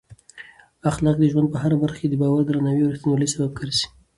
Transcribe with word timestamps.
اخلاق 0.89 1.15
د 1.19 1.23
ژوند 1.31 1.47
په 1.51 1.57
هره 1.63 1.77
برخه 1.83 1.99
کې 2.01 2.07
د 2.09 2.15
باور، 2.21 2.41
درناوي 2.45 2.81
او 2.83 2.91
رښتینولۍ 2.93 3.27
سبب 3.33 3.51
ګرځي. 3.59 3.85